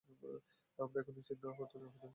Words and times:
আমরা 0.79 0.97
এখনও 1.01 1.17
নিশ্চিত 1.17 1.37
না 1.41 1.51
কতজন 1.51 1.81
আহত 1.81 1.93
হয়েছে। 1.93 2.07